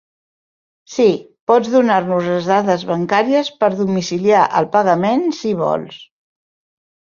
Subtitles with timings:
[0.93, 1.03] Sí,
[1.51, 6.03] pots donar-nos les dades bancàries per domiciliar el pagament si vols.